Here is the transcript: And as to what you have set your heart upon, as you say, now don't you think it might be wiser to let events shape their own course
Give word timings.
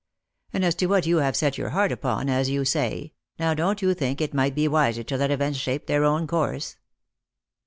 And 0.51 0.65
as 0.65 0.73
to 0.77 0.87
what 0.87 1.05
you 1.05 1.17
have 1.17 1.35
set 1.35 1.59
your 1.59 1.69
heart 1.69 1.91
upon, 1.91 2.27
as 2.27 2.49
you 2.49 2.65
say, 2.65 3.13
now 3.37 3.53
don't 3.53 3.83
you 3.83 3.93
think 3.93 4.19
it 4.19 4.33
might 4.33 4.55
be 4.55 4.67
wiser 4.67 5.03
to 5.03 5.15
let 5.15 5.29
events 5.29 5.59
shape 5.59 5.85
their 5.85 6.03
own 6.05 6.25
course 6.25 6.75